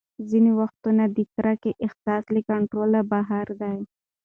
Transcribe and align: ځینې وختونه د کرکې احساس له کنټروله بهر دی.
ځینې 0.29 0.51
وختونه 0.59 1.03
د 1.15 1.17
کرکې 1.35 1.71
احساس 1.85 2.23
له 2.33 2.41
کنټروله 2.49 2.99
بهر 3.11 3.47
دی. 3.61 3.79